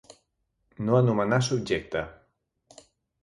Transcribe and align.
No 0.85 0.95
anomenar 0.99 1.39
subjecte. 1.49 2.03